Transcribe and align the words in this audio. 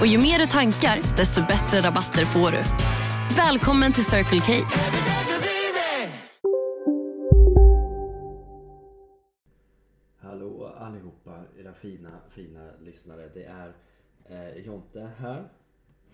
Och 0.00 0.06
ju 0.06 0.18
mer 0.18 0.38
du 0.38 0.46
tankar, 0.46 1.16
desto 1.16 1.40
bättre 1.40 1.80
rabatter 1.80 2.24
får 2.24 2.50
du. 2.50 2.62
Välkommen 3.36 3.92
till 3.92 4.04
Circle 4.04 4.40
K. 4.40 4.52
Hallå 10.18 10.66
allihopa, 10.66 11.44
era 11.58 11.74
fina, 11.74 12.10
fina 12.30 12.70
lyssnare. 12.80 13.30
Det 13.34 13.44
är 13.44 13.72
eh, 14.24 14.66
Jonte 14.66 15.10
här 15.18 15.48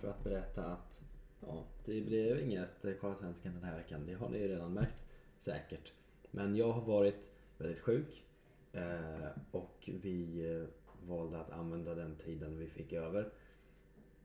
för 0.01 0.09
att 0.11 0.25
berätta 0.25 0.65
att 0.65 1.01
ja, 1.41 1.65
det 1.85 2.01
blev 2.01 2.41
inget 2.41 2.85
eh, 2.85 2.93
Kolla 3.01 3.15
Svensken 3.15 3.55
den 3.55 3.65
här 3.65 3.77
veckan. 3.77 4.07
Det 4.07 4.15
har 4.15 4.29
ni 4.29 4.39
ju 4.39 4.49
redan 4.49 4.73
märkt 4.73 4.99
säkert. 5.39 5.93
Men 6.31 6.57
jag 6.57 6.73
har 6.73 6.83
varit 6.83 7.33
väldigt 7.59 7.81
sjuk 7.81 8.25
eh, 8.73 9.29
och 9.51 9.89
vi 10.03 10.51
eh, 10.55 10.69
valde 11.09 11.41
att 11.41 11.51
använda 11.51 11.95
den 11.95 12.17
tiden 12.17 12.59
vi 12.59 12.69
fick 12.69 12.93
över 12.93 13.33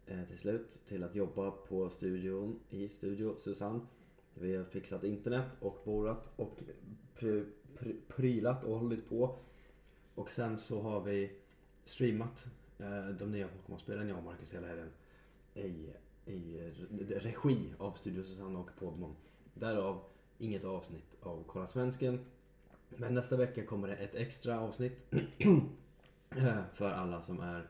Eh, 0.10 0.24
till 0.28 0.38
slut 0.38 0.80
till 0.88 1.04
att 1.04 1.16
jobba 1.16 1.52
på 1.52 1.90
studion 1.90 2.60
i 2.70 2.90
Studio 2.90 3.36
Susanne. 3.38 3.80
Vi 4.34 4.56
har 4.56 4.64
fixat 4.64 5.04
internet 5.04 5.58
och 5.60 5.82
borrat 5.86 6.32
och 6.36 6.64
pr 7.16 7.44
pr 7.78 7.96
prylat 8.08 8.64
och 8.64 8.80
hållit 8.80 9.10
på. 9.10 9.36
Och 10.16 10.30
sen 10.30 10.58
så 10.58 10.82
har 10.82 11.02
vi 11.02 11.32
streamat 11.84 12.48
eh, 12.80 13.08
de 13.08 13.32
nya 13.32 13.48
Pokémon-spelen 13.48 14.08
jag 14.08 14.18
och 14.18 14.24
Marcus 14.24 14.54
hela 14.54 14.68
helgen 14.68 14.90
i, 15.54 15.90
i 16.26 16.58
regi 17.10 17.74
av 17.78 17.92
Studio 17.92 18.24
Susanne 18.24 18.60
och 18.60 18.70
Podmon. 18.80 19.16
Därav 19.54 20.04
inget 20.38 20.64
avsnitt 20.64 21.16
av 21.22 21.44
Kolla 21.48 21.68
Svensken. 21.68 22.20
Men 22.90 23.14
nästa 23.14 23.38
vecka 23.38 23.66
kommer 23.66 23.88
det 23.88 23.96
ett 23.96 24.16
extra 24.16 24.60
avsnitt 24.60 25.14
eh, 26.30 26.62
för 26.74 26.92
alla 26.92 27.22
som 27.22 27.40
är 27.40 27.70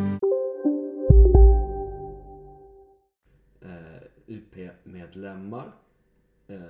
UP-medlemmar 4.27 5.71
eh, 6.47 6.61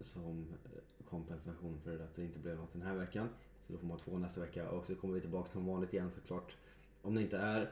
som 0.00 0.46
eh, 0.64 1.04
kompensation 1.10 1.80
för 1.84 1.98
att 1.98 2.16
det 2.16 2.24
inte 2.24 2.38
blev 2.38 2.56
något 2.56 2.72
den 2.72 2.82
här 2.82 2.94
veckan. 2.94 3.28
Så 3.66 3.72
då 3.72 3.78
får 3.78 3.86
man 3.86 3.98
två 3.98 4.18
nästa 4.18 4.40
vecka 4.40 4.70
och 4.70 4.86
så 4.86 4.94
kommer 4.94 5.14
vi 5.14 5.20
tillbaka 5.20 5.52
som 5.52 5.66
vanligt 5.66 5.92
igen 5.92 6.10
såklart. 6.10 6.56
Om 7.02 7.14
ni 7.14 7.22
inte 7.22 7.38
är 7.38 7.70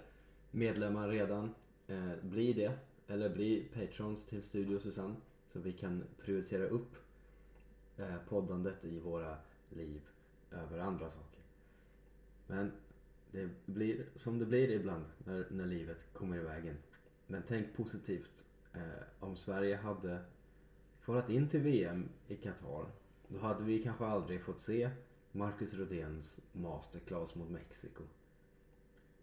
medlemmar 0.50 1.08
redan, 1.08 1.54
eh, 1.86 2.12
bli 2.22 2.52
det. 2.52 2.72
Eller 3.06 3.28
bli 3.28 3.68
patrons 3.74 4.26
till 4.26 4.42
Studio 4.42 4.78
Susanne. 4.78 5.14
Så 5.48 5.58
vi 5.58 5.72
kan 5.72 6.04
prioritera 6.18 6.64
upp 6.64 6.96
eh, 7.96 8.16
poddandet 8.28 8.84
i 8.84 8.98
våra 8.98 9.36
liv 9.68 10.00
över 10.50 10.78
andra 10.78 11.10
saker. 11.10 11.40
Men 12.46 12.72
det 13.30 13.48
blir 13.66 14.06
som 14.16 14.38
det 14.38 14.46
blir 14.46 14.70
ibland 14.70 15.04
när, 15.24 15.46
när 15.50 15.66
livet 15.66 16.12
kommer 16.12 16.36
i 16.36 16.42
vägen. 16.42 16.76
Men 17.26 17.42
tänk 17.48 17.76
positivt. 17.76 18.44
Eh, 18.74 19.02
om 19.20 19.36
Sverige 19.36 19.76
hade 19.76 20.24
kvalat 21.04 21.30
in 21.30 21.48
till 21.48 21.60
VM 21.60 22.08
i 22.28 22.36
Qatar 22.36 22.86
då 23.28 23.38
hade 23.38 23.64
vi 23.64 23.82
kanske 23.82 24.06
aldrig 24.06 24.42
fått 24.42 24.60
se 24.60 24.90
Marcus 25.32 25.74
Rodéns 25.74 26.40
masterclass 26.52 27.34
mot 27.34 27.50
Mexiko. 27.50 28.02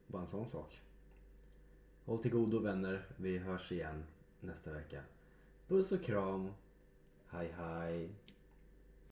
Bara 0.07 0.21
en 0.21 0.27
sån 0.27 0.47
sak. 0.47 0.81
Håll 2.05 2.21
till 2.21 2.31
godo 2.31 2.59
vänner. 2.59 3.05
Vi 3.17 3.37
hörs 3.37 3.71
igen 3.71 4.03
nästa 4.39 4.71
vecka. 4.71 5.03
Puss 5.67 5.91
och 5.91 6.03
kram. 6.03 6.51
Hej 7.27 7.53
hej. 7.57 8.09